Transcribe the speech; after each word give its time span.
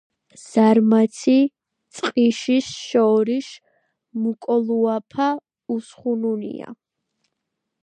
ზარმაცი 0.43 1.35
ჭყიშის 1.95 2.69
შორიშ 2.87 3.49
მუკოლუაფა 4.23 5.29
უსხუნუნია 5.75 6.67